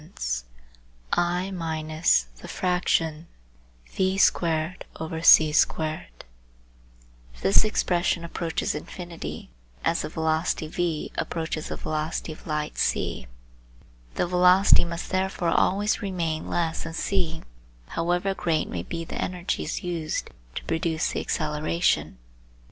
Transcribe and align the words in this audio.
gif 0.01 0.15
This 1.15 1.83
expression 2.43 3.25
approaches 8.23 8.75
infinity 8.75 9.49
as 9.85 10.01
the 10.01 10.09
velocity 10.09 10.67
v 10.67 11.11
approaches 11.19 11.67
the 11.67 11.75
velocity 11.75 12.31
of 12.33 12.47
light 12.47 12.79
c. 12.79 13.27
The 14.15 14.25
velocity 14.25 14.85
must 14.85 15.11
therefore 15.11 15.49
always 15.49 16.01
remain 16.01 16.47
less 16.49 16.81
than 16.83 16.93
c, 16.93 17.43
however 17.89 18.33
great 18.33 18.67
may 18.67 18.81
be 18.81 19.05
the 19.05 19.21
energies 19.21 19.83
used 19.83 20.31
to 20.55 20.63
produce 20.63 21.11
the 21.11 21.19
acceleration. 21.19 22.17